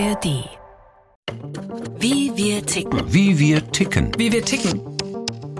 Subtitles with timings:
[0.00, 0.48] ARD.
[1.98, 3.02] Wie wir ticken.
[3.12, 4.10] Wie wir ticken.
[4.16, 4.80] Wie wir ticken.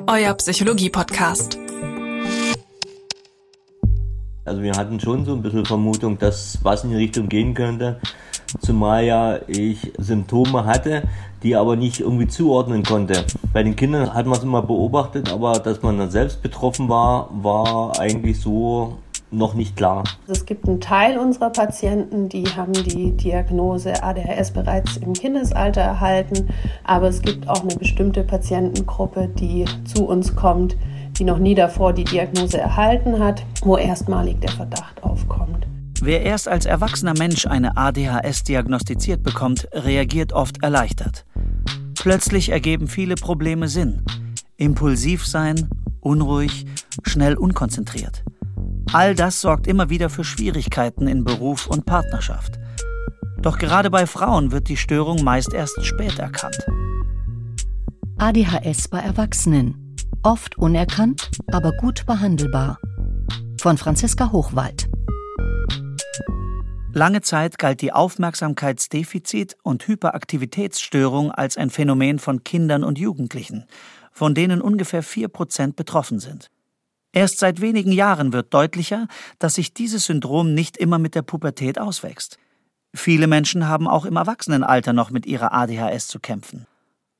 [0.07, 1.59] Euer Psychologie-Podcast.
[4.47, 8.01] Also wir hatten schon so ein bisschen Vermutung, dass was in die Richtung gehen könnte.
[8.61, 11.03] Zumal ja ich Symptome hatte,
[11.43, 13.27] die aber nicht irgendwie zuordnen konnte.
[13.53, 17.29] Bei den Kindern hat man es immer beobachtet, aber dass man dann selbst betroffen war,
[17.31, 18.97] war eigentlich so
[19.31, 20.05] noch nicht klar.
[20.27, 26.49] Es gibt einen Teil unserer Patienten, die haben die Diagnose ADHS bereits im Kindesalter erhalten,
[26.85, 30.77] aber es gibt auch eine bestimmte Patientengruppe, die zu uns kommt,
[31.19, 35.67] die noch nie davor die Diagnose erhalten hat, wo erstmalig der Verdacht aufkommt.
[36.03, 41.27] Wer erst als erwachsener Mensch eine ADHS diagnostiziert bekommt, reagiert oft erleichtert.
[41.95, 44.03] Plötzlich ergeben viele Probleme Sinn.
[44.57, 45.69] Impulsiv sein,
[46.01, 46.65] unruhig,
[47.05, 48.25] schnell unkonzentriert.
[48.93, 52.59] All das sorgt immer wieder für Schwierigkeiten in Beruf und Partnerschaft.
[53.41, 56.67] Doch gerade bei Frauen wird die Störung meist erst spät erkannt.
[58.19, 59.97] ADHS bei Erwachsenen.
[60.25, 62.79] Oft unerkannt, aber gut behandelbar.
[63.61, 64.89] Von Franziska Hochwald.
[66.93, 73.67] Lange Zeit galt die Aufmerksamkeitsdefizit- und Hyperaktivitätsstörung als ein Phänomen von Kindern und Jugendlichen,
[74.11, 76.51] von denen ungefähr 4% betroffen sind.
[77.13, 79.09] Erst seit wenigen Jahren wird deutlicher,
[79.39, 82.39] dass sich dieses Syndrom nicht immer mit der Pubertät auswächst.
[82.95, 86.67] Viele Menschen haben auch im Erwachsenenalter noch mit ihrer ADHS zu kämpfen.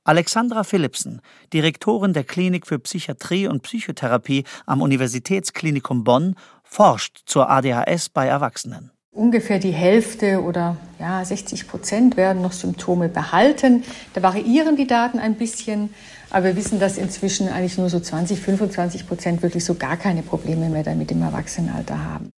[0.05, 1.21] Alexandra Philipsen,
[1.53, 8.91] Direktorin der Klinik für Psychiatrie und Psychotherapie am Universitätsklinikum Bonn, forscht zur ADHS bei Erwachsenen.
[9.13, 13.83] Ungefähr die Hälfte oder ja, 60 Prozent werden noch Symptome behalten.
[14.15, 15.93] Da variieren die Daten ein bisschen,
[16.31, 20.23] aber wir wissen, dass inzwischen eigentlich nur so 20, 25 Prozent wirklich so gar keine
[20.23, 22.31] Probleme mehr damit im Erwachsenenalter haben.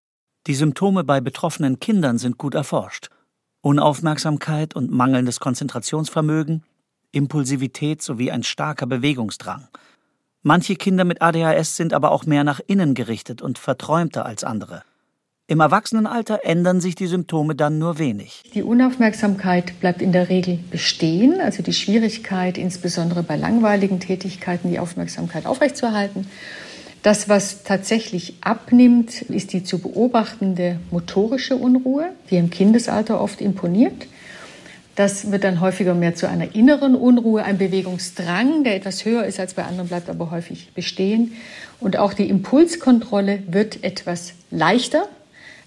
[0.46, 3.08] Die Symptome bei betroffenen Kindern sind gut erforscht.
[3.60, 6.64] Unaufmerksamkeit und mangelndes Konzentrationsvermögen,
[7.12, 9.69] Impulsivität sowie ein starker Bewegungsdrang.
[10.42, 14.82] Manche Kinder mit ADHS sind aber auch mehr nach innen gerichtet und verträumter als andere.
[15.52, 18.42] Im Erwachsenenalter ändern sich die Symptome dann nur wenig.
[18.54, 24.78] Die Unaufmerksamkeit bleibt in der Regel bestehen, also die Schwierigkeit, insbesondere bei langweiligen Tätigkeiten, die
[24.78, 26.26] Aufmerksamkeit aufrechtzuerhalten.
[27.02, 34.06] Das, was tatsächlich abnimmt, ist die zu beobachtende motorische Unruhe, die im Kindesalter oft imponiert.
[34.94, 39.38] Das wird dann häufiger mehr zu einer inneren Unruhe, ein Bewegungsdrang, der etwas höher ist
[39.38, 41.32] als bei anderen, bleibt aber häufig bestehen.
[41.78, 45.08] Und auch die Impulskontrolle wird etwas leichter,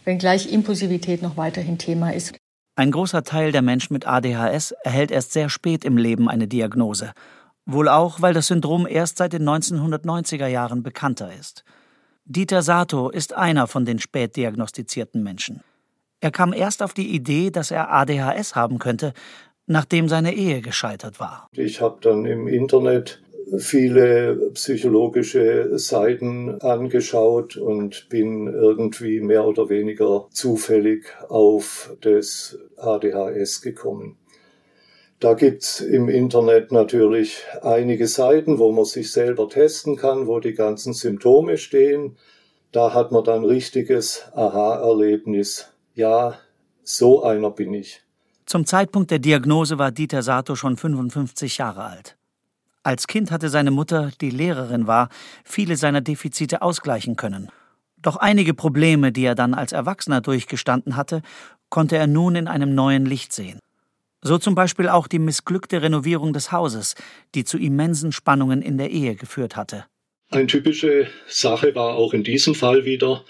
[0.06, 2.36] wenngleich Impulsivität noch weiterhin Thema ist.
[2.78, 7.14] Ein großer Teil der Menschen mit ADHS erhält erst sehr spät im Leben eine Diagnose.
[7.66, 11.64] Wohl auch, weil das Syndrom erst seit den 1990er Jahren bekannter ist.
[12.26, 15.62] Dieter Sato ist einer von den spät diagnostizierten Menschen.
[16.22, 19.14] Er kam erst auf die Idee, dass er ADHS haben könnte,
[19.68, 21.50] nachdem seine Ehe gescheitert war.
[21.54, 23.22] Ich habe dann im Internet
[23.58, 34.18] viele psychologische Seiten angeschaut und bin irgendwie mehr oder weniger zufällig auf das ADHS gekommen.
[35.20, 40.54] Da gibt's im Internet natürlich einige Seiten, wo man sich selber testen kann, wo die
[40.54, 42.18] ganzen Symptome stehen.
[42.72, 45.72] Da hat man dann richtiges Aha-Erlebnis.
[45.94, 46.38] Ja,
[46.84, 48.02] so einer bin ich.
[48.46, 52.18] Zum Zeitpunkt der Diagnose war Dieter Sato schon 55 Jahre alt.
[52.86, 55.10] Als Kind hatte seine Mutter, die Lehrerin war,
[55.44, 57.50] viele seiner Defizite ausgleichen können.
[57.98, 61.24] Doch einige Probleme, die er dann als Erwachsener durchgestanden hatte,
[61.70, 63.58] konnte er nun in einem neuen Licht sehen.
[64.22, 66.94] So zum Beispiel auch die missglückte Renovierung des Hauses,
[67.34, 69.86] die zu immensen Spannungen in der Ehe geführt hatte.
[70.30, 73.26] Eine typische Sache war auch in diesem Fall wieder,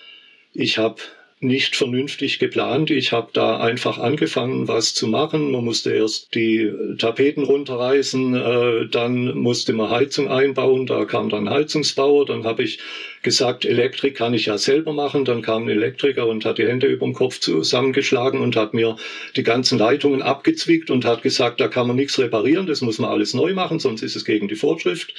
[0.51, 0.97] ich habe
[1.45, 2.91] nicht vernünftig geplant.
[2.91, 5.51] Ich habe da einfach angefangen, was zu machen.
[5.51, 11.49] Man musste erst die Tapeten runterreißen, äh, dann musste man Heizung einbauen, da kam dann
[11.49, 12.79] Heizungsbauer, dann habe ich
[13.25, 15.25] gesagt, Elektrik kann ich ja selber machen.
[15.25, 18.95] Dann kam ein Elektriker und hat die Hände über dem Kopf zusammengeschlagen und hat mir
[19.35, 23.09] die ganzen Leitungen abgezwickt und hat gesagt, da kann man nichts reparieren, das muss man
[23.09, 25.13] alles neu machen, sonst ist es gegen die Vorschrift.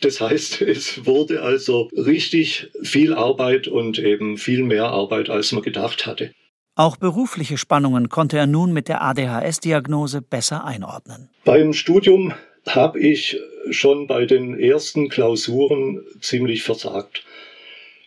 [0.00, 5.62] Das heißt, es wurde also richtig viel Arbeit und eben viel mehr Arbeit, als man
[5.62, 6.32] gedacht hatte.
[6.76, 11.28] Auch berufliche Spannungen konnte er nun mit der ADHS-Diagnose besser einordnen.
[11.44, 12.32] Beim Studium
[12.66, 13.38] habe ich
[13.70, 17.24] schon bei den ersten Klausuren ziemlich versagt.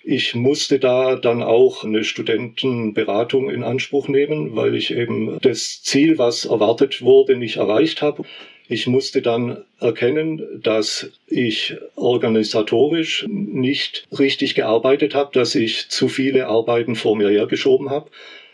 [0.04, 6.18] Ich musste da dann auch eine Studentenberatung in Anspruch nehmen, weil ich eben das Ziel,
[6.18, 8.24] was erwartet wurde, nicht erreicht habe.
[8.68, 16.48] Ich musste dann erkennen, dass ich organisatorisch nicht richtig gearbeitet habe, dass ich zu viele
[16.48, 18.10] Arbeiten vor mir hergeschoben habe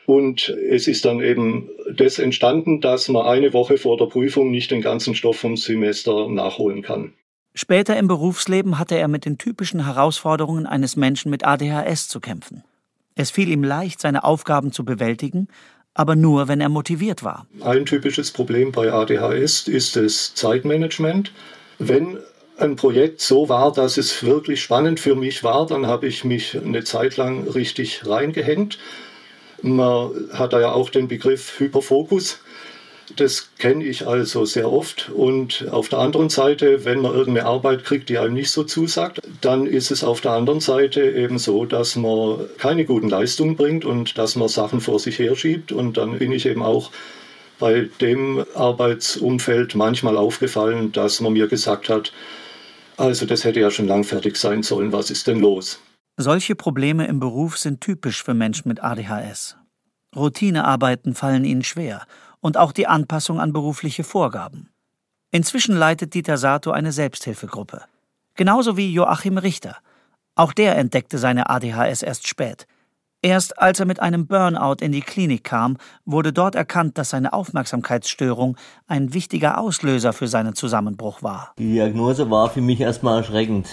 [0.09, 4.71] Und es ist dann eben das entstanden, dass man eine Woche vor der Prüfung nicht
[4.71, 7.13] den ganzen Stoff vom Semester nachholen kann.
[7.53, 12.63] Später im Berufsleben hatte er mit den typischen Herausforderungen eines Menschen mit ADHS zu kämpfen.
[13.13, 15.47] Es fiel ihm leicht, seine Aufgaben zu bewältigen,
[15.93, 17.47] aber nur, wenn er motiviert war.
[17.61, 21.31] Ein typisches Problem bei ADHS ist das Zeitmanagement.
[21.77, 22.19] Wenn
[22.57, 26.57] ein Projekt so war, dass es wirklich spannend für mich war, dann habe ich mich
[26.57, 28.77] eine Zeit lang richtig reingehängt.
[29.61, 32.39] Man hat da ja auch den Begriff Hyperfokus.
[33.15, 35.09] Das kenne ich also sehr oft.
[35.09, 39.21] Und auf der anderen Seite, wenn man irgendeine Arbeit kriegt, die einem nicht so zusagt,
[39.41, 43.85] dann ist es auf der anderen Seite eben so, dass man keine guten Leistungen bringt
[43.85, 45.71] und dass man Sachen vor sich herschiebt.
[45.71, 46.91] Und dann bin ich eben auch
[47.59, 52.13] bei dem Arbeitsumfeld manchmal aufgefallen, dass man mir gesagt hat,
[52.97, 55.79] also das hätte ja schon lang fertig sein sollen, was ist denn los?
[56.17, 59.55] Solche Probleme im Beruf sind typisch für Menschen mit ADHS.
[60.15, 62.05] Routinearbeiten fallen ihnen schwer
[62.41, 64.69] und auch die Anpassung an berufliche Vorgaben.
[65.31, 67.83] Inzwischen leitet Dieter Sato eine Selbsthilfegruppe.
[68.35, 69.77] Genauso wie Joachim Richter.
[70.35, 72.67] Auch der entdeckte seine ADHS erst spät.
[73.21, 75.75] Erst als er mit einem Burnout in die Klinik kam,
[76.05, 78.55] wurde dort erkannt, dass seine Aufmerksamkeitsstörung
[78.87, 81.53] ein wichtiger Auslöser für seinen Zusammenbruch war.
[81.57, 83.67] Die Diagnose war für mich erstmal erschreckend.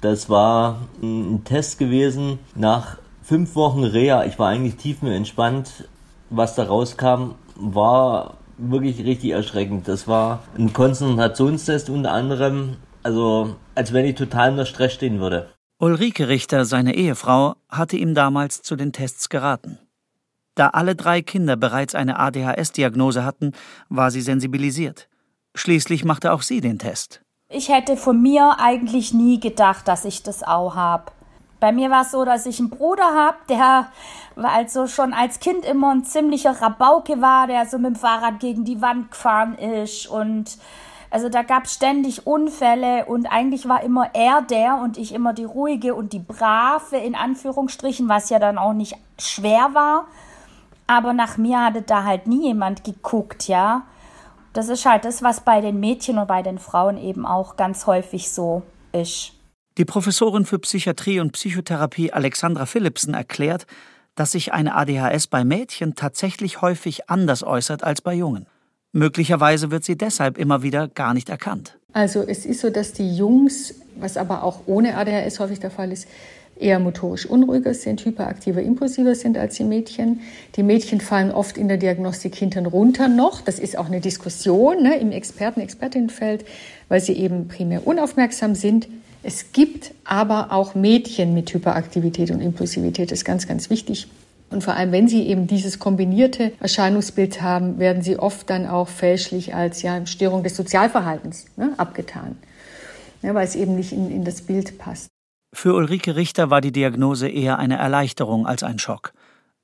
[0.00, 4.24] Das war ein Test gewesen nach fünf Wochen Reha.
[4.24, 5.88] Ich war eigentlich tiefenentspannt.
[6.30, 9.88] Was da rauskam, war wirklich richtig erschreckend.
[9.88, 12.76] Das war ein Konzentrationstest unter anderem.
[13.02, 15.50] Also, als wenn ich total unter Stress stehen würde.
[15.78, 19.78] Ulrike Richter, seine Ehefrau, hatte ihm damals zu den Tests geraten.
[20.54, 23.52] Da alle drei Kinder bereits eine ADHS-Diagnose hatten,
[23.88, 25.08] war sie sensibilisiert.
[25.54, 27.22] Schließlich machte auch sie den Test.
[27.48, 31.12] Ich hätte von mir eigentlich nie gedacht, dass ich das auch habe.
[31.60, 33.88] Bei mir war es so, dass ich einen Bruder habe, der
[34.36, 38.64] also schon als Kind immer ein ziemlicher Rabauke war, der so mit dem Fahrrad gegen
[38.64, 40.58] die Wand gefahren ist und
[41.10, 45.32] also da gab es ständig Unfälle und eigentlich war immer er der und ich immer
[45.32, 50.06] die ruhige und die brave in Anführungsstrichen, was ja dann auch nicht schwer war.
[50.86, 53.82] Aber nach mir hatte da halt nie jemand geguckt, ja.
[54.52, 57.86] Das ist halt das, was bei den Mädchen und bei den Frauen eben auch ganz
[57.86, 59.32] häufig so ist.
[59.80, 63.66] Die Professorin für Psychiatrie und Psychotherapie Alexandra Philipsen erklärt,
[64.14, 68.44] dass sich eine ADHS bei Mädchen tatsächlich häufig anders äußert als bei Jungen.
[68.92, 71.78] Möglicherweise wird sie deshalb immer wieder gar nicht erkannt.
[71.94, 75.92] Also es ist so, dass die Jungs, was aber auch ohne ADHS häufig der Fall
[75.92, 76.06] ist,
[76.58, 80.20] eher motorisch unruhiger sind, hyperaktiver, impulsiver sind als die Mädchen.
[80.56, 83.40] Die Mädchen fallen oft in der Diagnostik hinten runter noch.
[83.40, 86.44] Das ist auch eine Diskussion ne, im Experten-, Expertinnenfeld,
[86.90, 88.86] weil sie eben primär unaufmerksam sind.
[89.22, 93.10] Es gibt aber auch Mädchen mit Hyperaktivität und Impulsivität.
[93.10, 94.08] Das ist ganz, ganz wichtig.
[94.50, 98.88] Und vor allem, wenn sie eben dieses kombinierte Erscheinungsbild haben, werden sie oft dann auch
[98.88, 102.36] fälschlich als ja, Störung des Sozialverhaltens ne, abgetan,
[103.22, 105.08] ja, weil es eben nicht in, in das Bild passt.
[105.52, 109.12] Für Ulrike Richter war die Diagnose eher eine Erleichterung als ein Schock.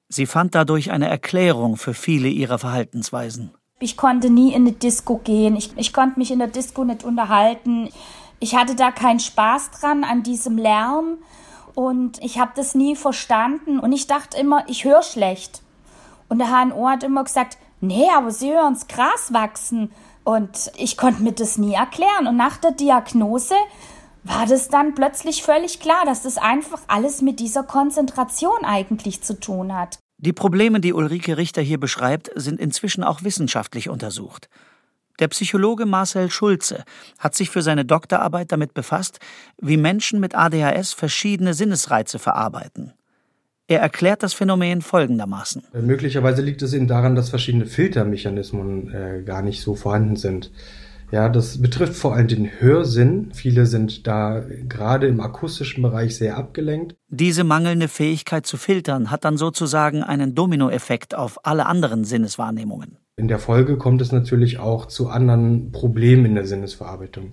[0.08, 3.50] Sie fand dadurch eine Erklärung für viele ihrer Verhaltensweisen.
[3.80, 5.56] Ich konnte nie in eine Disco gehen.
[5.56, 7.88] Ich, ich konnte mich in der Disco nicht unterhalten.
[8.38, 11.18] Ich hatte da keinen Spaß dran an diesem Lärm
[11.74, 15.62] und ich habe das nie verstanden und ich dachte immer, ich höre schlecht.
[16.28, 19.92] Und der HNO hat immer gesagt, nee, aber Sie hören's Gras wachsen.
[20.24, 22.26] Und ich konnte mir das nie erklären.
[22.26, 23.54] Und nach der Diagnose
[24.24, 29.38] war das dann plötzlich völlig klar, dass das einfach alles mit dieser Konzentration eigentlich zu
[29.38, 30.00] tun hat.
[30.18, 34.48] Die Probleme, die Ulrike Richter hier beschreibt, sind inzwischen auch wissenschaftlich untersucht.
[35.18, 36.84] Der Psychologe Marcel Schulze
[37.18, 39.18] hat sich für seine Doktorarbeit damit befasst,
[39.60, 42.92] wie Menschen mit ADHS verschiedene Sinnesreize verarbeiten.
[43.68, 45.64] Er erklärt das Phänomen folgendermaßen.
[45.72, 50.52] Möglicherweise liegt es eben daran, dass verschiedene Filtermechanismen äh, gar nicht so vorhanden sind.
[51.10, 53.30] Ja, das betrifft vor allem den Hörsinn.
[53.32, 56.96] Viele sind da gerade im akustischen Bereich sehr abgelenkt.
[57.08, 62.98] Diese mangelnde Fähigkeit zu filtern hat dann sozusagen einen Dominoeffekt auf alle anderen Sinneswahrnehmungen.
[63.18, 67.32] In der Folge kommt es natürlich auch zu anderen Problemen in der Sinnesverarbeitung.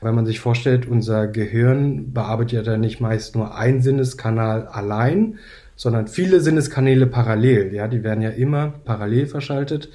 [0.00, 5.38] Wenn man sich vorstellt, unser Gehirn bearbeitet ja nicht meist nur ein Sinneskanal allein,
[5.76, 7.74] sondern viele Sinneskanäle parallel.
[7.74, 9.90] Ja, die werden ja immer parallel verschaltet.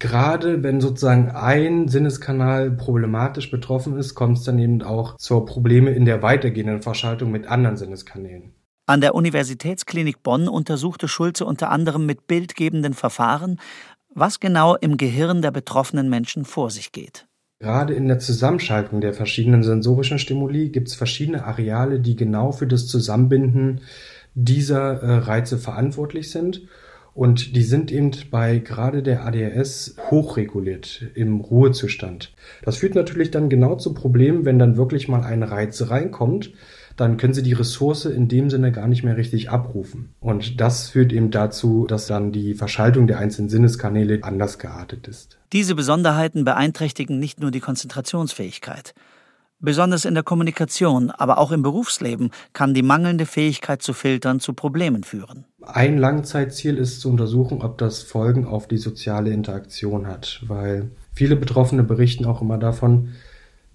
[0.00, 5.92] Gerade wenn sozusagen ein Sinneskanal problematisch betroffen ist, kommt es dann eben auch zu Probleme
[5.92, 8.52] in der weitergehenden Verschaltung mit anderen Sinneskanälen.
[8.86, 13.58] An der Universitätsklinik Bonn untersuchte Schulze unter anderem mit bildgebenden Verfahren,
[14.14, 17.26] was genau im Gehirn der betroffenen Menschen vor sich geht.
[17.60, 22.66] Gerade in der Zusammenschaltung der verschiedenen sensorischen Stimuli gibt es verschiedene Areale, die genau für
[22.66, 23.80] das Zusammenbinden
[24.34, 26.62] dieser äh, Reize verantwortlich sind.
[27.14, 32.34] Und die sind eben bei gerade der ADHS hochreguliert im Ruhezustand.
[32.64, 36.52] Das führt natürlich dann genau zu Problemen, wenn dann wirklich mal ein Reiz reinkommt,
[36.96, 40.14] dann können sie die Ressource in dem Sinne gar nicht mehr richtig abrufen.
[40.20, 45.38] Und das führt eben dazu, dass dann die Verschaltung der einzelnen Sinneskanäle anders geartet ist.
[45.52, 48.94] Diese Besonderheiten beeinträchtigen nicht nur die Konzentrationsfähigkeit.
[49.60, 54.52] Besonders in der Kommunikation, aber auch im Berufsleben kann die mangelnde Fähigkeit zu filtern zu
[54.52, 55.46] Problemen führen.
[55.62, 61.36] Ein Langzeitziel ist zu untersuchen, ob das Folgen auf die soziale Interaktion hat, weil viele
[61.36, 63.14] Betroffene berichten auch immer davon,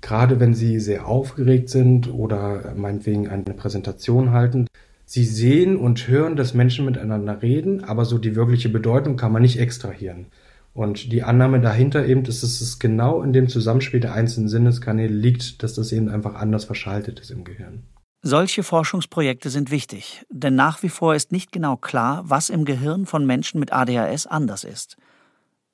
[0.01, 4.67] gerade wenn sie sehr aufgeregt sind oder meinetwegen eine Präsentation halten.
[5.05, 9.41] Sie sehen und hören, dass Menschen miteinander reden, aber so die wirkliche Bedeutung kann man
[9.41, 10.27] nicht extrahieren.
[10.73, 15.13] Und die Annahme dahinter eben ist, dass es genau in dem Zusammenspiel der einzelnen Sinneskanäle
[15.13, 17.83] liegt, dass das eben einfach anders verschaltet ist im Gehirn.
[18.21, 23.05] Solche Forschungsprojekte sind wichtig, denn nach wie vor ist nicht genau klar, was im Gehirn
[23.05, 24.97] von Menschen mit ADHS anders ist.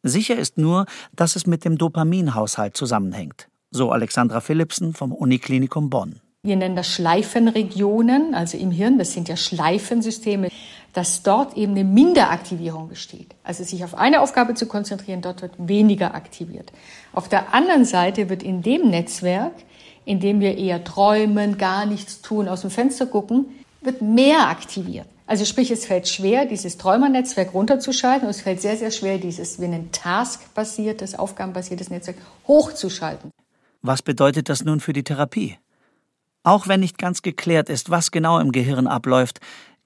[0.02, 6.22] Sicher ist nur, dass es mit dem Dopaminhaushalt zusammenhängt so Alexandra Philipsen vom Uniklinikum Bonn.
[6.42, 10.50] Wir nennen das Schleifenregionen, also im Hirn, das sind ja Schleifensysteme,
[10.94, 13.36] dass dort eben eine Minderaktivierung besteht.
[13.44, 16.72] Also sich auf eine Aufgabe zu konzentrieren, dort wird weniger aktiviert.
[17.14, 19.54] Auf der anderen Seite wird in dem Netzwerk,
[20.06, 23.48] in dem wir eher träumen, gar nichts tun, aus dem Fenster gucken,
[23.82, 25.08] wird mehr aktiviert.
[25.28, 29.60] Also sprich, es fällt schwer, dieses Träumernetzwerk runterzuschalten und es fällt sehr, sehr schwer, dieses,
[29.60, 32.18] wie ein Task-basiertes, aufgabenbasiertes Netzwerk
[32.48, 33.32] hochzuschalten.
[33.88, 35.60] Was bedeutet das nun für die Therapie?
[36.42, 39.42] Auch wenn nicht ganz geklärt ist, was genau im Gehirn abläuft,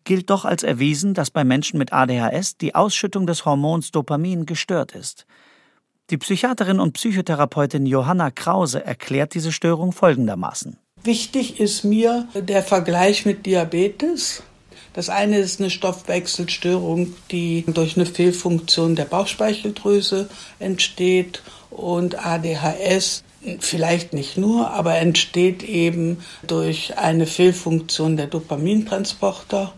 [0.06, 4.94] gilt doch als erwiesen, dass bei Menschen mit ADHS die Ausschüttung des Hormons Dopamin gestört
[4.94, 5.25] ist.
[6.12, 10.77] Die Psychiaterin und Psychotherapeutin Johanna Krause erklärt diese Störung folgendermaßen.
[11.03, 14.44] Wichtig ist mir der Vergleich mit Diabetes.
[14.94, 23.25] Das eine ist eine Stoffwechselstörung, die durch eine Fehlfunktion der Bauchspeicheldrüse entsteht und ADHS
[23.60, 29.74] vielleicht nicht nur, aber entsteht eben durch eine Fehlfunktion der Dopamintransporter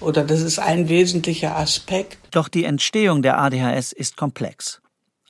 [0.00, 2.18] oder das ist ein wesentlicher Aspekt.
[2.30, 4.80] Doch die Entstehung der ADHS ist komplex.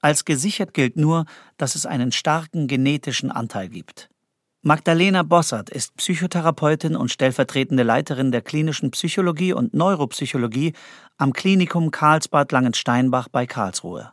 [0.01, 1.25] Als gesichert gilt nur,
[1.57, 4.09] dass es einen starken genetischen Anteil gibt.
[4.63, 10.73] Magdalena Bossert ist Psychotherapeutin und stellvertretende Leiterin der klinischen Psychologie und Neuropsychologie
[11.17, 14.13] am Klinikum Karlsbad Langensteinbach bei Karlsruhe.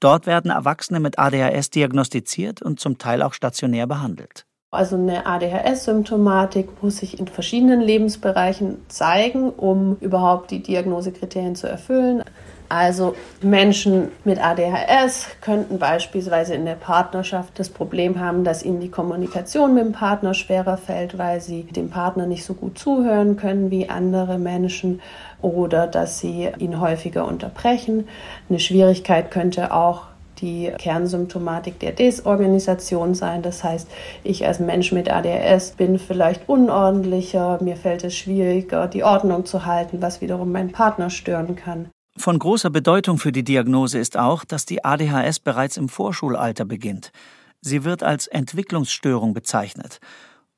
[0.00, 4.44] Dort werden Erwachsene mit ADHS diagnostiziert und zum Teil auch stationär behandelt.
[4.70, 12.22] Also eine ADHS-Symptomatik muss sich in verschiedenen Lebensbereichen zeigen, um überhaupt die Diagnosekriterien zu erfüllen.
[12.68, 18.90] Also Menschen mit ADHS könnten beispielsweise in der Partnerschaft das Problem haben, dass ihnen die
[18.90, 23.70] Kommunikation mit dem Partner schwerer fällt, weil sie dem Partner nicht so gut zuhören können
[23.70, 25.00] wie andere Menschen
[25.40, 28.06] oder dass sie ihn häufiger unterbrechen.
[28.50, 30.02] Eine Schwierigkeit könnte auch
[30.40, 33.42] die Kernsymptomatik der Desorganisation sein.
[33.42, 33.88] Das heißt,
[34.24, 39.64] ich als Mensch mit ADHS bin vielleicht unordentlicher, mir fällt es schwieriger, die Ordnung zu
[39.64, 41.88] halten, was wiederum meinen Partner stören kann.
[42.18, 47.12] Von großer Bedeutung für die Diagnose ist auch, dass die ADHS bereits im Vorschulalter beginnt.
[47.60, 50.00] Sie wird als Entwicklungsstörung bezeichnet.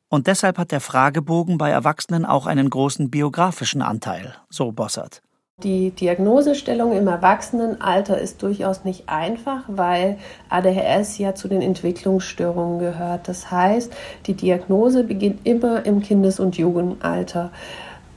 [0.09, 5.21] Und deshalb hat der Fragebogen bei Erwachsenen auch einen großen biografischen Anteil, so Bossert.
[5.63, 10.17] Die Diagnosestellung im Erwachsenenalter ist durchaus nicht einfach, weil
[10.49, 13.29] ADHS ja zu den Entwicklungsstörungen gehört.
[13.29, 13.93] Das heißt,
[14.27, 17.51] die Diagnose beginnt immer im Kindes- und Jugendalter.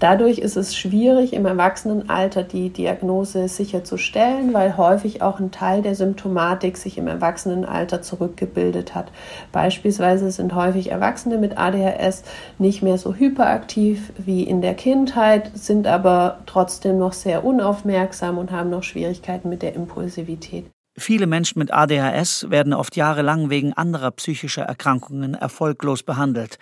[0.03, 5.95] Dadurch ist es schwierig, im Erwachsenenalter die Diagnose sicherzustellen, weil häufig auch ein Teil der
[5.95, 9.13] Symptomatik sich im Erwachsenenalter zurückgebildet hat.
[9.53, 12.23] Beispielsweise sind häufig Erwachsene mit ADHS
[12.59, 18.51] nicht mehr so hyperaktiv wie in der Kindheit, sind aber trotzdem noch sehr unaufmerksam und
[18.51, 20.65] haben noch Schwierigkeiten mit der Impulsivität.
[20.97, 26.59] Viele Menschen mit ADHS werden oft jahrelang wegen anderer psychischer Erkrankungen erfolglos behandelt.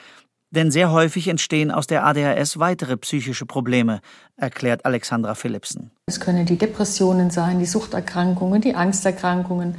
[0.52, 4.02] Denn sehr häufig entstehen aus der ADHS weitere psychische Probleme,
[4.36, 5.92] erklärt Alexandra Philipsen.
[6.08, 9.76] Es können die Depressionen sein, die Suchterkrankungen, die Angsterkrankungen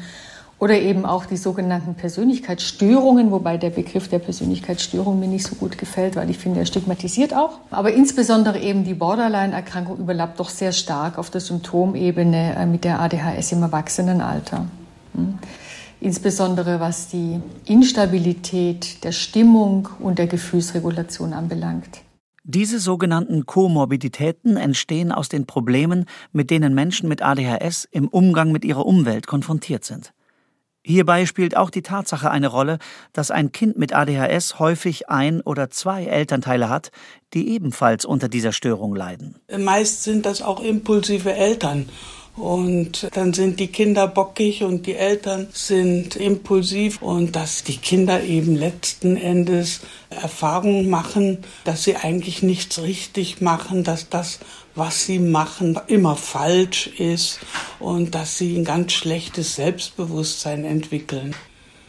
[0.58, 5.76] oder eben auch die sogenannten Persönlichkeitsstörungen, wobei der Begriff der Persönlichkeitsstörung mir nicht so gut
[5.76, 7.58] gefällt, weil ich finde, er stigmatisiert auch.
[7.70, 13.00] Aber insbesondere eben die Borderline-Erkrankung überlappt doch sehr stark auf der Symptomebene äh, mit der
[13.00, 14.66] ADHS im Erwachsenenalter.
[16.02, 22.00] Insbesondere was die Instabilität der Stimmung und der Gefühlsregulation anbelangt.
[22.42, 28.64] Diese sogenannten Komorbiditäten entstehen aus den Problemen, mit denen Menschen mit ADHS im Umgang mit
[28.64, 30.12] ihrer Umwelt konfrontiert sind.
[30.84, 32.78] Hierbei spielt auch die Tatsache eine Rolle,
[33.12, 36.90] dass ein Kind mit ADHS häufig ein oder zwei Elternteile hat,
[37.32, 39.36] die ebenfalls unter dieser Störung leiden.
[39.56, 41.88] Meist sind das auch impulsive Eltern
[42.34, 48.22] Und dann sind die Kinder bockig und die Eltern sind impulsiv und dass die Kinder
[48.22, 54.38] eben letzten Endes Erfahrungen machen, dass sie eigentlich nichts richtig machen, dass das,
[54.74, 57.38] was sie machen, immer falsch ist
[57.78, 61.34] und dass sie ein ganz schlechtes Selbstbewusstsein entwickeln.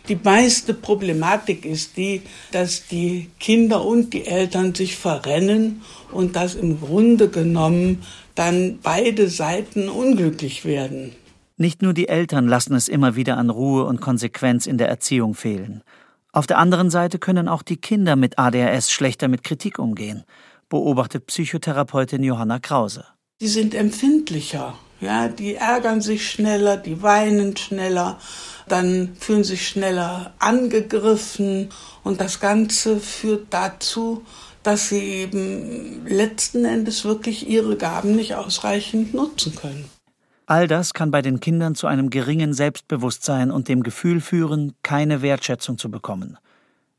[0.10, 5.82] Die meiste Problematik ist die, dass die Kinder und die Eltern sich verrennen
[6.12, 8.04] und dass im Grunde genommen
[8.36, 11.14] dann beide Seiten unglücklich werden.
[11.58, 15.36] Nicht nur die Eltern lassen es immer wieder an Ruhe und Konsequenz in der Erziehung
[15.36, 15.84] fehlen.
[16.32, 20.24] Auf der anderen Seite können auch die Kinder mit ADHS schlechter mit Kritik umgehen,
[20.68, 23.06] beobachtet Psychotherapeutin Johanna Krause.
[23.40, 28.18] Die sind empfindlicher, ja, die ärgern sich schneller, die weinen schneller,
[28.68, 31.70] dann fühlen sich schneller angegriffen
[32.04, 34.26] und das Ganze führt dazu,
[34.64, 39.86] dass sie eben letzten Endes wirklich ihre Gaben nicht ausreichend nutzen können.
[40.46, 45.22] All das kann bei den Kindern zu einem geringen Selbstbewusstsein und dem Gefühl führen, keine
[45.22, 46.38] Wertschätzung zu bekommen.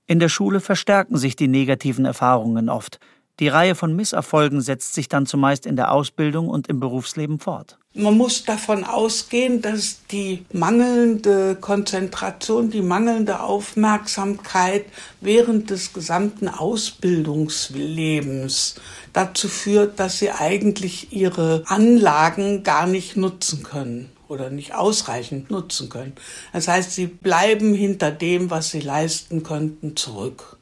[0.07, 3.01] In der Schule verstärken sich die negativen Erfahrungen oft,
[3.41, 7.79] die Reihe von Misserfolgen setzt sich dann zumeist in der Ausbildung und im Berufsleben fort.
[7.97, 14.87] Man muss davon ausgehen, dass die mangelnde Konzentration, die mangelnde Aufmerksamkeit
[15.21, 18.75] während des gesamten Ausbildungslebens
[19.13, 25.89] dazu führt, dass sie eigentlich ihre Anlagen gar nicht nutzen können oder nicht ausreichend nutzen
[25.89, 26.15] können.
[26.53, 30.57] Das heißt, sie bleiben hinter dem, was sie leisten könnten, zurück.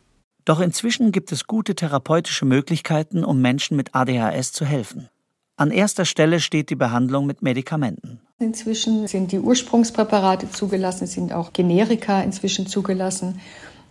[0.44, 5.08] Doch inzwischen gibt es gute therapeutische Möglichkeiten, um Menschen mit ADHS zu helfen.
[5.56, 8.20] An erster Stelle steht die Behandlung mit Medikamenten.
[8.38, 13.40] Inzwischen sind die Ursprungspräparate zugelassen, sind auch Generika inzwischen zugelassen.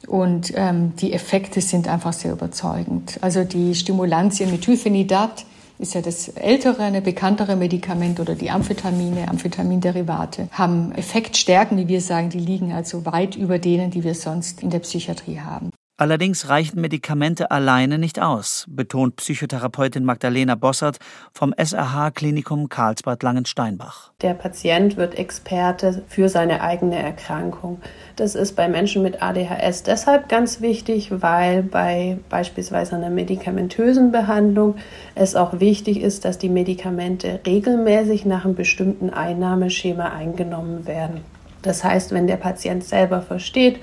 [0.07, 3.19] Und ähm, die Effekte sind einfach sehr überzeugend.
[3.21, 5.45] Also die Stimulantien Methylphenidat
[5.77, 12.01] ist ja das ältere, eine bekanntere Medikament oder die Amphetamine, Amphetaminderivate, haben Effektstärken, wie wir
[12.01, 15.71] sagen, die liegen also weit über denen, die wir sonst in der Psychiatrie haben.
[16.01, 20.97] Allerdings reichen Medikamente alleine nicht aus, betont Psychotherapeutin Magdalena Bossert
[21.31, 24.11] vom SRH-Klinikum Karlsbad Langensteinbach.
[24.23, 27.81] Der Patient wird Experte für seine eigene Erkrankung.
[28.15, 34.77] Das ist bei Menschen mit ADHS deshalb ganz wichtig, weil bei beispielsweise einer medikamentösen Behandlung
[35.13, 41.21] es auch wichtig ist, dass die Medikamente regelmäßig nach einem bestimmten Einnahmeschema eingenommen werden.
[41.61, 43.79] Das heißt, wenn der Patient selber versteht,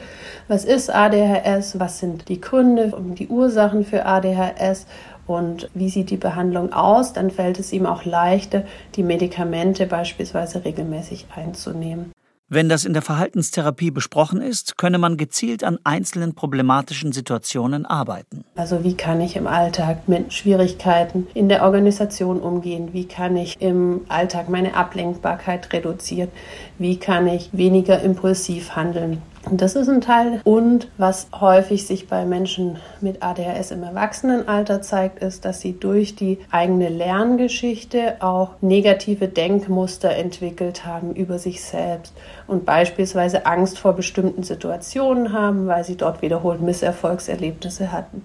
[0.49, 4.87] was ist ADHS, was sind die Gründe und die Ursachen für ADHS
[5.27, 8.65] und wie sieht die Behandlung aus, dann fällt es ihm auch leichter,
[8.97, 12.13] die Medikamente beispielsweise regelmäßig einzunehmen.
[12.51, 18.43] Wenn das in der Verhaltenstherapie besprochen ist, könne man gezielt an einzelnen problematischen Situationen arbeiten.
[18.57, 22.95] Also wie kann ich im Alltag mit Schwierigkeiten in der Organisation umgehen?
[22.95, 26.31] Wie kann ich im Alltag meine Ablenkbarkeit reduzieren?
[26.79, 29.21] Wie kann ich weniger impulsiv handeln?
[29.45, 30.41] Und das ist ein Teil.
[30.45, 36.17] Und was häufig sich bei Menschen mit ADHS im Erwachsenenalter zeigt, ist, dass sie durch
[36.17, 42.13] die eigene Lerngeschichte auch negative Denkmuster entwickelt haben über sich selbst
[42.47, 48.25] und beispielsweise Angst vor bestimmten Situationen haben, weil sie dort wiederholt Misserfolgserlebnisse hatten.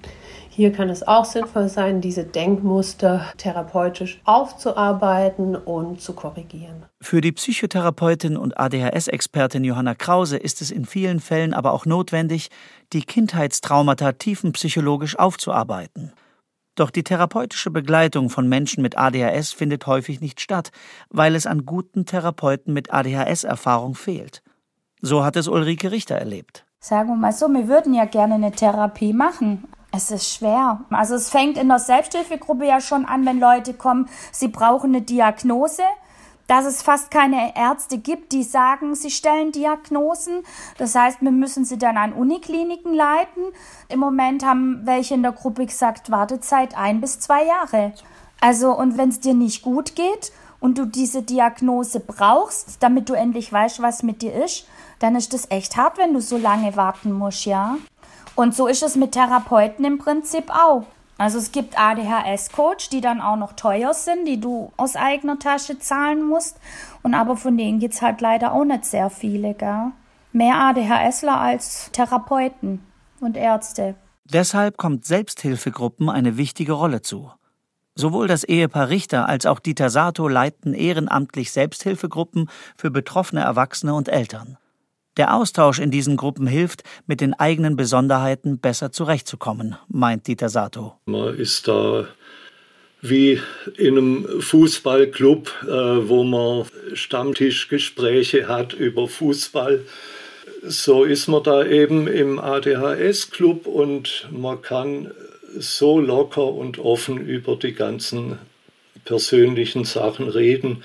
[0.56, 6.86] Hier kann es auch sinnvoll sein, diese Denkmuster therapeutisch aufzuarbeiten und zu korrigieren.
[7.02, 12.52] Für die Psychotherapeutin und ADHS-Expertin Johanna Krause ist es in vielen Fällen aber auch notwendig,
[12.94, 16.14] die Kindheitstraumata tiefenpsychologisch aufzuarbeiten.
[16.76, 20.70] Doch die therapeutische Begleitung von Menschen mit ADHS findet häufig nicht statt,
[21.10, 24.44] weil es an guten Therapeuten mit ADHS-Erfahrung fehlt.
[25.02, 26.64] So hat es Ulrike Richter erlebt.
[26.80, 30.82] Sagen wir mal so, wir würden ja gerne eine Therapie machen, es ist schwer.
[30.90, 35.04] Also es fängt in der Selbsthilfegruppe ja schon an, wenn Leute kommen, sie brauchen eine
[35.04, 35.84] Diagnose,
[36.48, 40.44] dass es fast keine Ärzte gibt, die sagen, sie stellen Diagnosen.
[40.80, 43.44] Das heißt, wir müssen sie dann an Unikliniken leiten.
[43.88, 47.94] Im Moment haben welche in der Gruppe gesagt, Wartezeit ein bis zwei Jahre.
[48.42, 53.14] Also und wenn es dir nicht gut geht und du diese Diagnose brauchst, damit du
[53.14, 56.76] endlich weißt, was mit dir ist, dann ist das echt hart, wenn du so lange
[56.76, 57.78] warten musst, ja.
[58.36, 60.86] Und so ist es mit Therapeuten im Prinzip auch.
[61.18, 65.78] Also es gibt ADHS-Coach, die dann auch noch teuer sind, die du aus eigener Tasche
[65.78, 66.58] zahlen musst.
[67.04, 69.92] Und aber von denen gibt es halt leider auch nicht sehr viele, gell?
[70.32, 72.84] Mehr ADHSler als Therapeuten
[73.20, 73.96] und Ärzte.
[74.26, 77.32] Deshalb kommt Selbsthilfegruppen eine wichtige Rolle zu.
[77.96, 84.10] Sowohl das Ehepaar Richter als auch Dieter Sato leiten ehrenamtlich Selbsthilfegruppen für betroffene Erwachsene und
[84.10, 84.58] Eltern.
[85.18, 90.94] Der Austausch in diesen Gruppen hilft, mit den eigenen Besonderheiten besser zurechtzukommen, meint Dieter Sato.
[91.06, 92.08] Man ist da
[93.02, 93.40] wie
[93.78, 99.82] in einem Fußballclub, äh, wo man Stammtischgespräche hat über Fußball.
[100.64, 105.12] So ist man da eben im ADHS-Club und man kann
[105.58, 108.40] so locker und offen über die ganzen
[109.04, 110.84] persönlichen Sachen reden,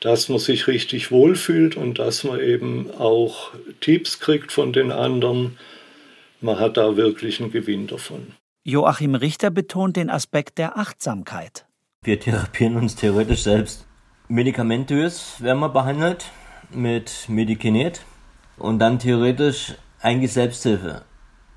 [0.00, 5.58] dass man sich richtig wohlfühlt und dass man eben auch Tipps kriegt von den anderen.
[6.40, 8.34] Man hat da wirklich einen Gewinn davon.
[8.64, 11.66] Joachim Richter betont den Aspekt der Achtsamkeit.
[12.04, 13.86] Wir therapieren uns theoretisch selbst.
[14.28, 16.26] Medikamentös werden wir behandelt
[16.70, 18.02] mit Medikinet
[18.56, 21.02] und dann theoretisch eigentlich Selbsthilfe.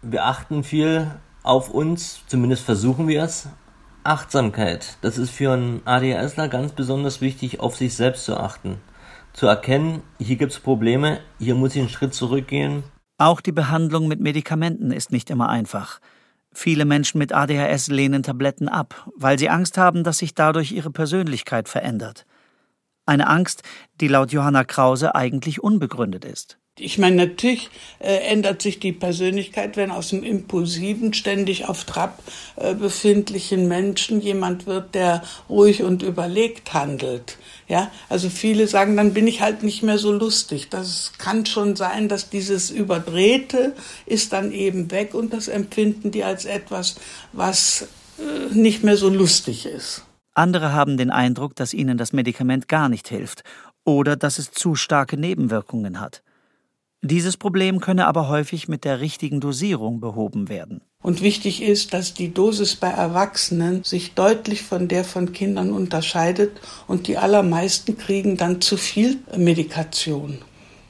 [0.02, 1.12] Wir achten viel
[1.44, 3.48] auf uns, zumindest versuchen wir es.
[4.04, 8.78] Achtsamkeit, das ist für einen ADHSler ganz besonders wichtig, auf sich selbst zu achten.
[9.34, 12.84] Zu erkennen, hier gibt es Probleme, hier muss ich einen Schritt zurückgehen.
[13.20, 16.00] Auch die Behandlung mit Medikamenten ist nicht immer einfach.
[16.52, 20.90] Viele Menschen mit ADHS lehnen Tabletten ab, weil sie Angst haben, dass sich dadurch ihre
[20.90, 22.26] Persönlichkeit verändert.
[23.06, 23.62] Eine Angst,
[24.00, 26.58] die laut Johanna Krause eigentlich unbegründet ist.
[26.80, 32.24] Ich meine, natürlich äh, ändert sich die Persönlichkeit, wenn aus dem impulsiven, ständig auf Trab
[32.56, 37.38] äh, befindlichen Menschen jemand wird, der ruhig und überlegt handelt.
[37.68, 40.70] Ja, also viele sagen, dann bin ich halt nicht mehr so lustig.
[40.70, 46.24] Das kann schon sein, dass dieses Überdrehte ist dann eben weg und das empfinden die
[46.24, 46.96] als etwas,
[47.34, 50.06] was äh, nicht mehr so lustig ist.
[50.34, 53.44] Andere haben den Eindruck, dass ihnen das Medikament gar nicht hilft
[53.84, 56.24] oder dass es zu starke Nebenwirkungen hat.
[57.04, 60.82] Dieses Problem könne aber häufig mit der richtigen Dosierung behoben werden.
[61.02, 66.52] Und wichtig ist, dass die Dosis bei Erwachsenen sich deutlich von der von Kindern unterscheidet
[66.88, 70.38] und die allermeisten kriegen dann zu viel Medikation.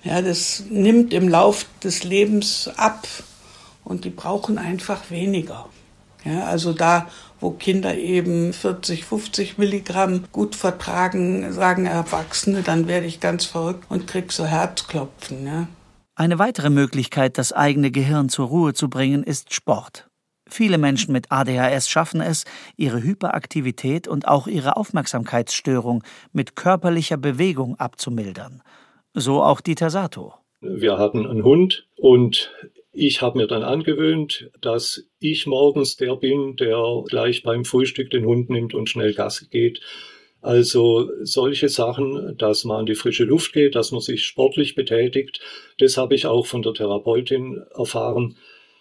[0.04, 3.08] Ja, das nimmt im Lauf des Lebens ab
[3.86, 5.70] und die brauchen einfach weniger.
[6.26, 7.08] Ja, also da,
[7.40, 13.86] wo Kinder eben 40, 50 Milligramm gut vertragen, sagen Erwachsene, dann werde ich ganz verrückt
[13.90, 15.46] und krieg so Herzklopfen.
[15.46, 15.68] Ja.
[16.22, 20.08] Eine weitere Möglichkeit, das eigene Gehirn zur Ruhe zu bringen, ist Sport.
[20.48, 22.46] Viele Menschen mit ADHS schaffen es,
[22.78, 28.62] ihre Hyperaktivität und auch ihre Aufmerksamkeitsstörung mit körperlicher Bewegung abzumildern.
[29.16, 30.36] So auch Dieter Sato.
[30.60, 32.54] Wir hatten einen Hund und
[32.92, 38.26] ich habe mir dann angewöhnt, dass ich morgens der bin, der gleich beim Frühstück den
[38.26, 39.82] Hund nimmt und schnell Gasse geht
[40.42, 45.40] also solche Sachen, dass man an die frische Luft geht, dass man sich sportlich betätigt,
[45.78, 48.38] das habe ich auch von der Therapeutin erfahren.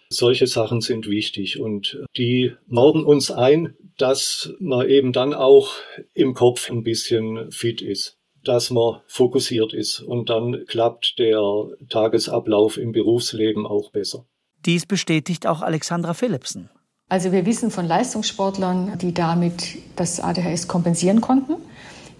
[0.09, 5.75] Solche Sachen sind wichtig und die morden uns ein, dass man eben dann auch
[6.13, 11.41] im Kopf ein bisschen fit ist, dass man fokussiert ist und dann klappt der
[11.89, 14.25] Tagesablauf im Berufsleben auch besser.
[14.65, 16.69] Dies bestätigt auch Alexandra Philipsen.
[17.11, 21.57] Also wir wissen von Leistungssportlern, die damit das ADHS kompensieren konnten.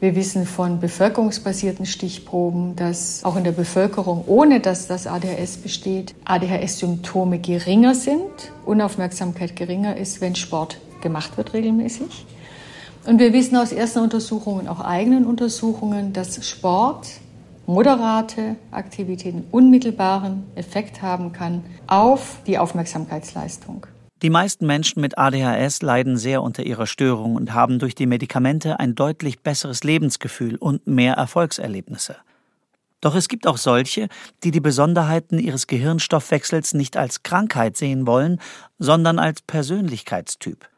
[0.01, 6.13] Wir wissen von bevölkerungsbasierten Stichproben, dass auch in der Bevölkerung, ohne dass das ADHS besteht,
[6.25, 12.25] ADHS-Symptome geringer sind, Unaufmerksamkeit geringer ist, wenn Sport gemacht wird regelmäßig.
[13.06, 17.08] Und wir wissen aus ersten Untersuchungen, auch eigenen Untersuchungen, dass Sport,
[17.65, 23.88] moderate Aktivitäten unmittelbaren Effekt haben kann auf die Aufmerksamkeitsleistung.
[24.21, 28.79] Die meisten Menschen mit ADHS leiden sehr unter ihrer Störung und haben durch die Medikamente
[28.79, 32.17] ein deutlich besseres Lebensgefühl und mehr Erfolgserlebnisse.
[33.01, 34.10] Doch es gibt auch solche,
[34.43, 38.39] die die Besonderheiten ihres Gehirnstoffwechsels nicht als Krankheit sehen wollen,
[38.77, 40.69] sondern als Persönlichkeitstyp.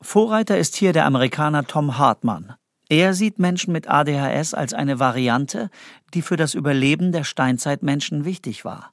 [0.00, 2.54] Vorreiter ist hier der Amerikaner Tom Hartmann.
[2.88, 5.68] Er sieht Menschen mit ADHS als eine Variante,
[6.14, 8.92] die für das Überleben der Steinzeitmenschen wichtig war.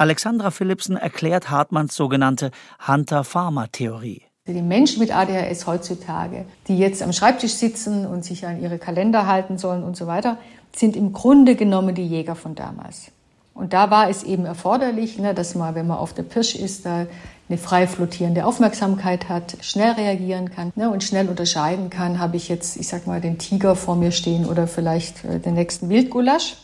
[0.00, 2.52] Alexandra Philipsen erklärt Hartmanns sogenannte
[2.86, 4.22] Hunter-Farmer-Theorie.
[4.46, 9.26] Die Menschen mit ADHS heutzutage, die jetzt am Schreibtisch sitzen und sich an ihre Kalender
[9.26, 10.38] halten sollen und so weiter,
[10.74, 13.10] sind im Grunde genommen die Jäger von damals.
[13.54, 16.86] Und da war es eben erforderlich, ne, dass man, wenn man auf der Pirsch ist,
[16.86, 17.08] da
[17.48, 22.48] eine frei flottierende Aufmerksamkeit hat, schnell reagieren kann ne, und schnell unterscheiden kann, habe ich
[22.48, 26.54] jetzt, ich sag mal, den Tiger vor mir stehen oder vielleicht äh, den nächsten Wildgulasch.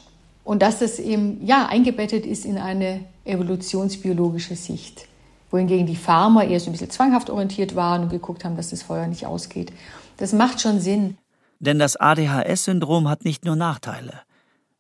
[0.45, 5.07] Und dass das eben ja eingebettet ist in eine evolutionsbiologische Sicht.
[5.51, 8.83] Wohingegen die Farmer eher so ein bisschen zwanghaft orientiert waren und geguckt haben, dass das
[8.83, 9.73] Feuer nicht ausgeht.
[10.17, 11.17] Das macht schon Sinn.
[11.61, 14.21] Denn das ADHS-Syndrom hat nicht nur Nachteile.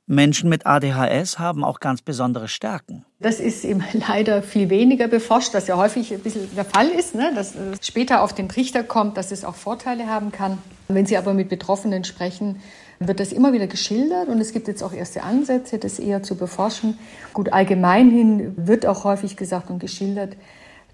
[0.06, 3.06] Menschen mit ADHS haben auch ganz besondere Stärken.
[3.20, 7.14] Das ist eben leider viel weniger beforscht, was ja häufig ein bisschen der Fall ist,
[7.14, 7.32] ne?
[7.34, 10.58] dass es später auf den Trichter kommt, dass es auch Vorteile haben kann.
[10.88, 12.60] Wenn Sie aber mit Betroffenen sprechen,
[12.98, 16.36] wird das immer wieder geschildert und es gibt jetzt auch erste Ansätze, das eher zu
[16.36, 16.98] beforschen.
[17.32, 20.36] Gut, allgemein hin wird auch häufig gesagt und geschildert,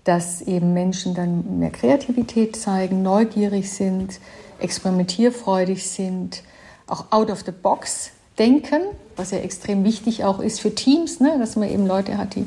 [0.05, 4.21] dass eben Menschen dann mehr Kreativität zeigen, neugierig sind,
[4.61, 6.45] experimentierfreudig sind,
[6.87, 8.81] auch out of the box denken,
[9.17, 11.37] was ja extrem wichtig auch ist für Teams, ne?
[11.39, 12.47] dass man eben Leute hat, die,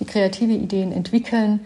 [0.00, 1.60] die kreative Ideen entwickeln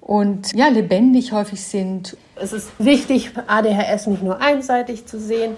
[0.00, 2.16] und ja, lebendig häufig sind.
[2.36, 5.56] Es ist wichtig, ADHS nicht nur einseitig zu sehen.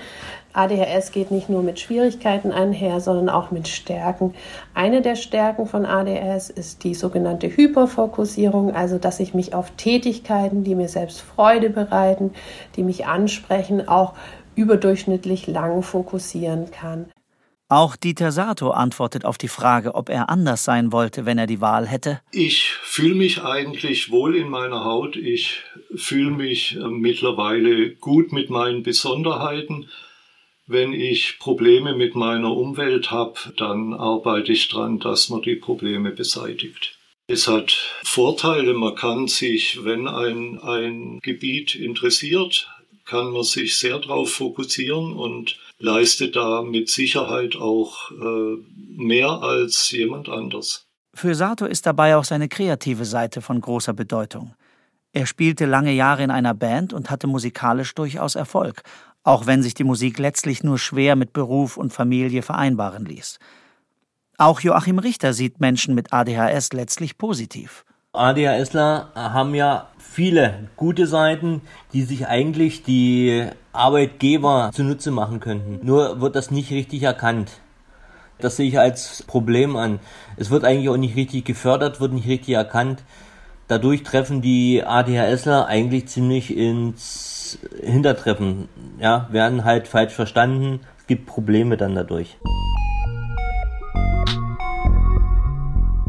[0.54, 4.34] ADHS geht nicht nur mit Schwierigkeiten einher, sondern auch mit Stärken.
[4.72, 10.64] Eine der Stärken von ADHS ist die sogenannte Hyperfokussierung, also dass ich mich auf Tätigkeiten,
[10.64, 12.32] die mir selbst Freude bereiten,
[12.76, 14.14] die mich ansprechen, auch
[14.54, 17.06] überdurchschnittlich lang fokussieren kann.
[17.70, 21.60] Auch Dieter Sato antwortet auf die Frage, ob er anders sein wollte, wenn er die
[21.60, 22.22] Wahl hätte.
[22.32, 25.16] Ich fühle mich eigentlich wohl in meiner Haut.
[25.16, 25.60] Ich
[25.94, 29.90] fühle mich äh, mittlerweile gut mit meinen Besonderheiten.
[30.66, 36.10] Wenn ich Probleme mit meiner Umwelt habe, dann arbeite ich daran, dass man die Probleme
[36.10, 36.98] beseitigt.
[37.26, 38.72] Es hat Vorteile.
[38.72, 42.70] Man kann sich, wenn ein, ein Gebiet interessiert,
[43.04, 48.56] kann man sich sehr darauf fokussieren und leistet da mit Sicherheit auch äh,
[48.96, 50.86] mehr als jemand anders.
[51.14, 54.54] Für Sato ist dabei auch seine kreative Seite von großer Bedeutung.
[55.12, 58.82] Er spielte lange Jahre in einer Band und hatte musikalisch durchaus Erfolg,
[59.22, 63.38] auch wenn sich die Musik letztlich nur schwer mit Beruf und Familie vereinbaren ließ.
[64.36, 67.84] Auch Joachim Richter sieht Menschen mit ADHS letztlich positiv.
[68.12, 75.78] ADHSler haben ja viele gute Seiten, die sich eigentlich die Arbeitgeber zunutze machen könnten.
[75.86, 77.52] Nur wird das nicht richtig erkannt.
[78.40, 80.00] Das sehe ich als Problem an.
[80.36, 83.04] Es wird eigentlich auch nicht richtig gefördert, wird nicht richtig erkannt.
[83.68, 88.68] Dadurch treffen die ADHSler eigentlich ziemlich ins Hintertreffen.
[88.98, 90.80] Ja, werden halt falsch verstanden.
[90.98, 92.38] Es gibt Probleme dann dadurch.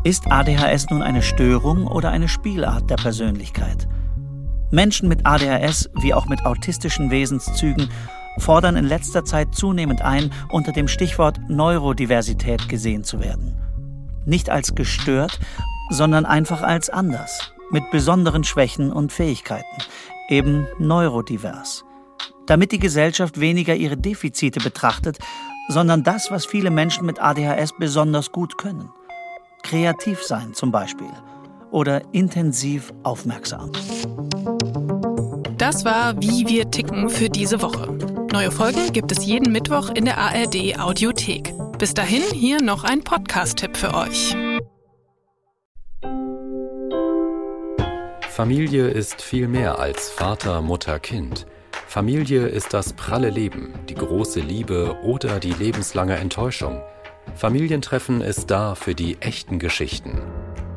[0.04, 3.88] Ist ADHS nun eine Störung oder eine Spielart der Persönlichkeit?
[4.72, 7.90] Menschen mit ADHS wie auch mit autistischen Wesenszügen
[8.38, 13.60] fordern in letzter Zeit zunehmend ein, unter dem Stichwort Neurodiversität gesehen zu werden.
[14.26, 15.40] Nicht als gestört,
[15.90, 19.84] sondern einfach als anders, mit besonderen Schwächen und Fähigkeiten,
[20.30, 21.84] eben neurodivers.
[22.46, 25.18] Damit die Gesellschaft weniger ihre Defizite betrachtet,
[25.68, 28.90] sondern das, was viele Menschen mit ADHS besonders gut können.
[29.64, 31.10] Kreativ sein zum Beispiel
[31.72, 33.72] oder intensiv aufmerksam.
[35.58, 37.92] Das war Wie wir ticken für diese Woche.
[38.32, 41.54] Neue Folgen gibt es jeden Mittwoch in der ARD Audiothek.
[41.78, 44.36] Bis dahin hier noch ein Podcast-Tipp für euch.
[48.30, 51.46] Familie ist viel mehr als Vater, Mutter, Kind.
[51.88, 56.82] Familie ist das pralle Leben, die große Liebe oder die lebenslange Enttäuschung.
[57.36, 60.22] Familientreffen ist da für die echten Geschichten.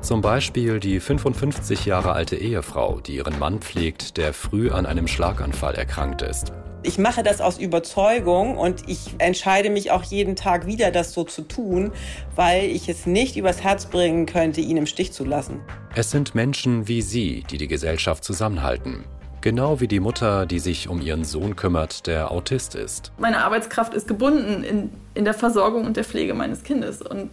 [0.03, 5.07] Zum Beispiel die 55 Jahre alte Ehefrau, die ihren Mann pflegt, der früh an einem
[5.07, 6.53] Schlaganfall erkrankt ist.
[6.83, 11.23] Ich mache das aus Überzeugung und ich entscheide mich auch jeden Tag wieder, das so
[11.23, 11.93] zu tun,
[12.35, 15.61] weil ich es nicht übers Herz bringen könnte, ihn im Stich zu lassen.
[15.95, 19.05] Es sind Menschen wie Sie, die die Gesellschaft zusammenhalten.
[19.41, 23.13] Genau wie die Mutter, die sich um ihren Sohn kümmert, der Autist ist.
[23.19, 27.03] Meine Arbeitskraft ist gebunden in, in der Versorgung und der Pflege meines Kindes.
[27.03, 27.31] Und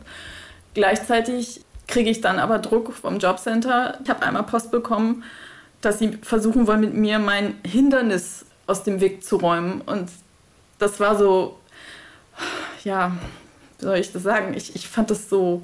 [0.75, 3.97] gleichzeitig kriege ich dann aber Druck vom Jobcenter.
[4.04, 5.23] Ich habe einmal Post bekommen,
[5.82, 9.82] dass sie versuchen wollen, mit mir mein Hindernis aus dem Weg zu räumen.
[9.82, 10.10] Und
[10.78, 11.58] das war so,
[12.84, 13.12] ja,
[13.80, 14.54] wie soll ich das sagen?
[14.54, 15.63] Ich, ich fand das so,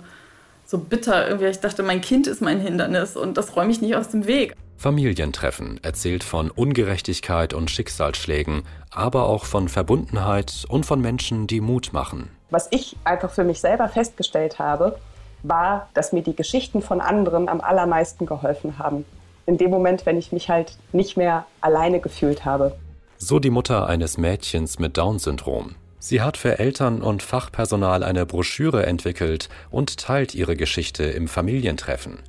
[0.66, 1.28] so bitter.
[1.28, 4.26] Irgendwie, ich dachte, mein Kind ist mein Hindernis und das räume ich nicht aus dem
[4.26, 4.56] Weg.
[4.78, 11.94] Familientreffen erzählt von Ungerechtigkeit und Schicksalsschlägen, aber auch von Verbundenheit und von Menschen, die Mut
[11.94, 12.30] machen.
[12.50, 14.98] Was ich einfach für mich selber festgestellt habe,
[15.48, 19.06] war, dass mir die Geschichten von anderen am allermeisten geholfen haben.
[19.46, 22.76] In dem Moment, wenn ich mich halt nicht mehr alleine gefühlt habe.
[23.18, 25.76] So die Mutter eines Mädchens mit Down-Syndrom.
[26.00, 32.20] Sie hat für Eltern und Fachpersonal eine Broschüre entwickelt und teilt ihre Geschichte im Familientreffen.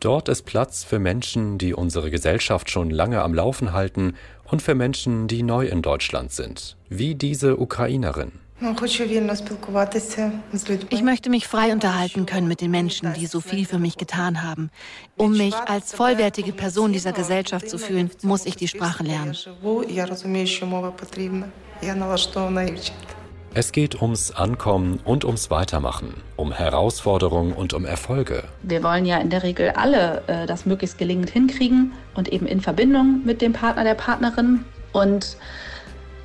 [0.00, 4.74] Dort ist Platz für Menschen, die unsere Gesellschaft schon lange am Laufen halten und für
[4.74, 8.32] Menschen, die neu in Deutschland sind, wie diese Ukrainerin.
[10.88, 14.42] Ich möchte mich frei unterhalten können mit den Menschen, die so viel für mich getan
[14.42, 14.70] haben.
[15.16, 19.36] Um mich als vollwertige Person dieser Gesellschaft zu fühlen, muss ich die Sprache lernen.
[23.58, 28.44] Es geht ums Ankommen und ums Weitermachen, um Herausforderungen und um Erfolge.
[28.62, 32.60] Wir wollen ja in der Regel alle äh, das möglichst gelingend hinkriegen und eben in
[32.60, 34.64] Verbindung mit dem Partner, der Partnerin.
[34.92, 35.38] Und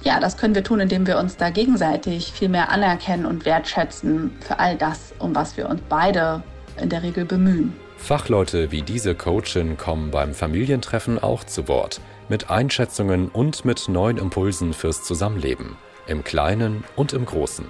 [0.03, 4.31] ja, das können wir tun, indem wir uns da gegenseitig viel mehr anerkennen und wertschätzen
[4.39, 6.43] für all das, um was wir uns beide
[6.81, 7.73] in der Regel bemühen.
[7.97, 14.17] Fachleute wie diese Coachin kommen beim Familientreffen auch zu Wort, mit Einschätzungen und mit neuen
[14.17, 17.65] Impulsen fürs Zusammenleben, im Kleinen und im Großen.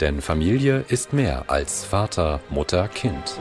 [0.00, 3.38] Denn Familie ist mehr als Vater, Mutter, Kind.